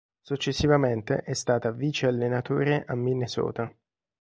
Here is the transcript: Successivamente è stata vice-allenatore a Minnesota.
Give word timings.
Successivamente 0.19 1.21
è 1.21 1.33
stata 1.35 1.69
vice-allenatore 1.69 2.85
a 2.87 2.95
Minnesota. 2.95 3.71